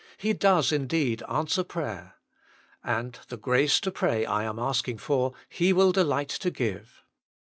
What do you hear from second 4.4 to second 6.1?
am asking for He will